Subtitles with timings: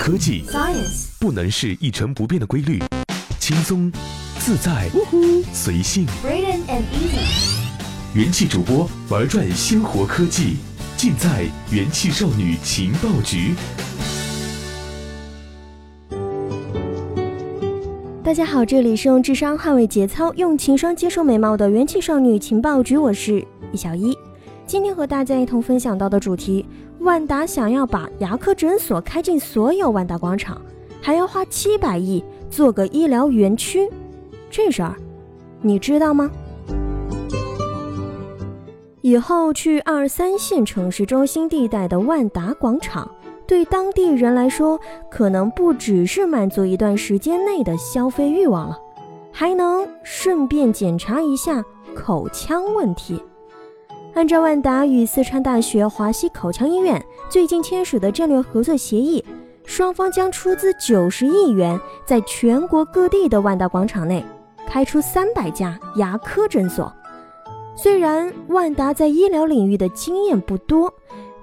[0.00, 2.82] 科技 Science 不能是一成不变的规律，
[3.38, 3.92] 轻松、
[4.38, 4.88] 自在、
[5.52, 6.06] 随性。
[6.24, 10.56] Braden and Easy 元气主播玩转鲜活科技，
[10.96, 13.54] 尽在元气少女情报局。
[18.24, 24.16] 大家好，这里是用智商捍卫节操，用情商接受美貌的元气少女情报局，我是易小一。
[24.70, 26.64] 今天和大家一同分享到的主题：
[27.00, 30.62] 万达想要把牙科诊所开进所有万达广场，
[31.02, 33.90] 还要花七百亿做个医疗园区，
[34.48, 34.94] 这事儿
[35.60, 36.30] 你知道吗？
[39.00, 43.10] 以后去二三线城市中心地带的万达广场。
[43.48, 44.78] 对当地人来说，
[45.10, 48.78] 可能不只是满足一段时间内的消费欲望了，
[49.32, 51.60] 还能顺便检查一下
[51.92, 53.20] 口腔问题。
[54.20, 59.24] 按照万达与四川大学华西口腔医院最近签署的战略合作协议，
[59.64, 64.22] 双方将出资九十亿元，在全国各地的万达广场内
[64.66, 66.92] 开出三百家牙科诊所。
[67.74, 70.92] 虽然万达在医疗领域的经验不多，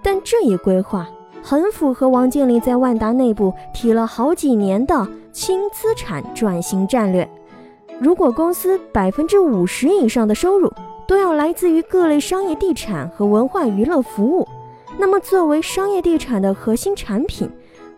[0.03, 1.09] 但这一规划。
[1.41, 7.27] 很符合王健林在万达内部提了好几年的轻资产转型战略。
[7.99, 10.71] 如果公司百分之五十以上的收入
[11.07, 14.47] 都要来自于各类商业地产和文化娱乐服务，
[14.99, 17.49] 那么作为商业地产的核心产品，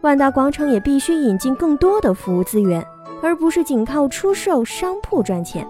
[0.01, 2.85] 万达广场也必须引进更多的服务资源，
[3.21, 5.67] 而不是仅靠出售商铺赚钱。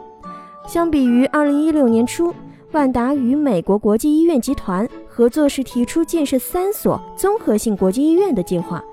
[0.67, 2.33] 相比于二零一六年初，
[2.73, 8.83] 万达与美国国际医院集团合作时提出建设三所综合性国际医院的计划，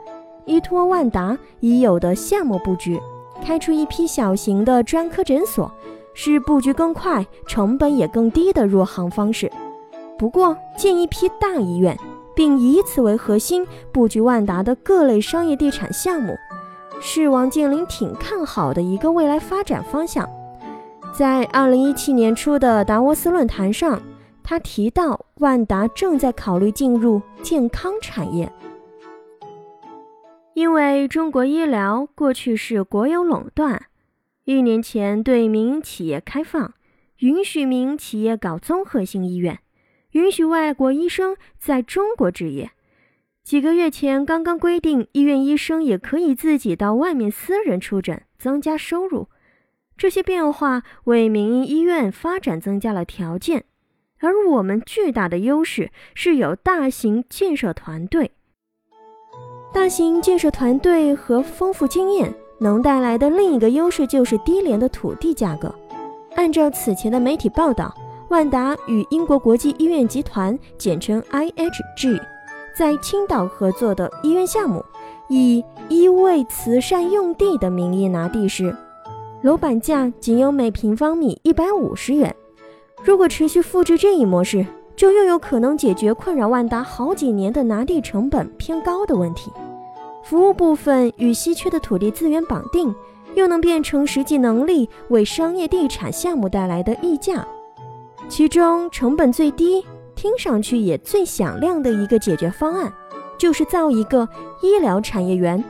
[0.44, 2.98] 依托万达已有的项目布局，
[3.44, 5.70] 开出一批小型的专科诊所，
[6.18, 9.52] 是布局更快、成本也更低的入行方式。
[10.18, 11.94] 不过，建一批大医院，
[12.34, 16.34] 并以此为核心布局万达的各类商业地产项目，
[17.02, 20.26] 是王健林挺看好的一个未来发展方向。
[21.12, 24.00] 在二零一七年初的达沃斯论坛上，
[24.42, 28.50] 他提到万达正在考虑进入健康产业，
[30.54, 33.82] 因为中国医疗过去是国有垄断，
[34.46, 36.72] 一年前对民营企业开放，
[37.18, 39.58] 允许民营企业搞综合性医院，
[40.12, 42.70] 允许外国医生在中国执业。
[43.42, 49.26] 几个月前刚刚规定，医院医生也可以自己到外面私人出诊，增加收入。
[49.96, 53.64] 这些变化为民营医院发展增加了条件，
[54.20, 58.30] 而我们巨大的优势是有大型建设团队。
[59.74, 65.74] 大型建设团队和丰富经验能带来的另一个优势就是低廉的土地价格。
[66.34, 67.94] 按照此前的媒体报道，
[68.28, 72.20] 万达与英国国际医院集团（简称 IHG）
[72.76, 74.84] 在青岛合作的医院项目，
[75.28, 78.74] 以医卫慈善用地的名义拿地时。
[79.42, 82.34] 楼板价仅有每平方米一百五十元。
[83.04, 89.52] 如果持续复制这一模式，就又有可能解决困扰万达好几年的拿地成本偏高的问题。
[90.28, 92.92] 服务部分与稀缺的土地资源绑定，
[93.36, 97.46] 又能变成实际能力为商业地产项目带来的溢价。
[98.28, 102.92] 其中成本最低、听上去也最响亮的一个解决方案，
[103.38, 104.28] 就是造一个
[104.62, 105.62] 医疗产业园。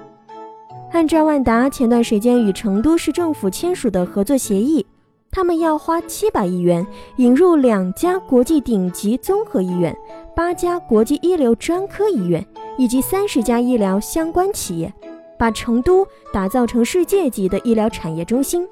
[0.92, 4.86] 按照万达前段时间与成都市政府签署的合作协议，
[5.30, 9.94] 他们要花七百亿元引入两家国际顶级综合医院、
[10.34, 12.44] 八家国际一流专科医院
[12.78, 14.92] 以及三十家医疗相关企业，
[15.38, 18.66] 把成都打造成世界级的医疗产业中心。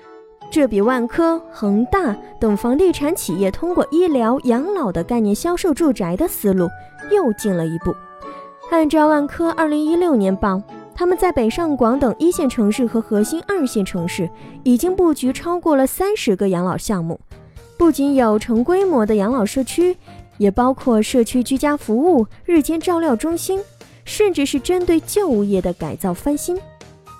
[0.50, 6.68] 这比万科、恒大等房地产企业通过医疗养老的概念销售住宅的思路
[7.10, 7.94] 又进了一步。
[8.70, 10.62] 按照万科二零一六年报。
[10.94, 14.30] 他们在北上广等一线城市和核心二线城市
[14.62, 17.18] 已经布局超过了三十个养老项目，
[17.76, 19.96] 不仅有成规模的养老社区，
[20.38, 23.60] 也包括社区居家服务、日间照料中心，
[24.04, 26.56] 甚至是针对旧物业的改造翻新。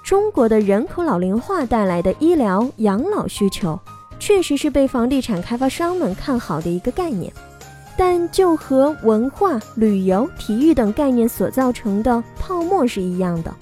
[0.04, 3.78] 中国的人口老龄化带来的医疗养老需求，
[4.18, 7.32] 确实是被房地产开发商们看好的一个概念，
[7.96, 13.54] 但就和文化、旅游、体育等概念所造成的泡沫是一样的。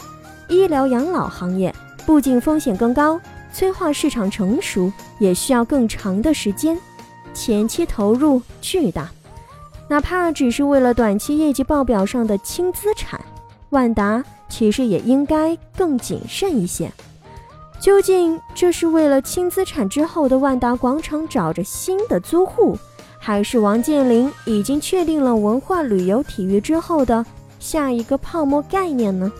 [0.48, 1.74] 医疗养老行业
[2.06, 3.20] 不仅风险更高，
[3.52, 6.78] 催化市场成熟也需要更长的时间，
[7.34, 9.08] 前期投入巨大。
[9.88, 13.20] 哪怕只是为了短期业绩报表上的轻资产，
[13.70, 16.90] 万达其实也应该更谨慎一些。
[17.78, 22.78] 究竟这是为了轻资产之后的万达广场找着新的租户，
[23.24, 27.24] 还是王健林已经确定了文化旅游体育之后的
[27.60, 29.30] 下一个泡沫概念呢？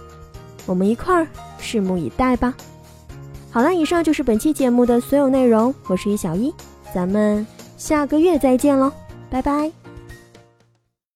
[0.67, 1.27] 我们一块儿
[1.61, 2.55] 拭目以待吧。
[3.51, 6.55] 好了，以上就是本期节目的所有内容，我是于小一，
[6.95, 7.45] 咱们
[7.77, 8.93] 下个月再见喽，
[9.29, 9.82] 拜拜。